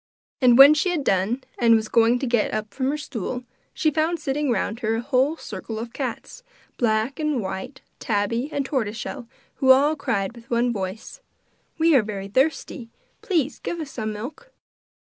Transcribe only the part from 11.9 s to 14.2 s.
are very thirsty, please give us some